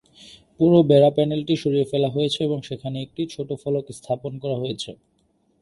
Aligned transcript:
পুরো 0.59 0.77
বেড়া-প্যানেলটি 0.89 1.53
সরিয়ে 1.57 1.89
ফেলা 1.91 2.09
হয়েছে 2.09 2.39
এবং 2.43 2.59
সেখানে 2.69 2.97
একটি 3.01 3.21
ছোট 3.33 3.49
ফলক 3.61 3.85
স্থাপন 3.91 4.31
করা 4.43 4.57
হয়েছে। 4.61 4.91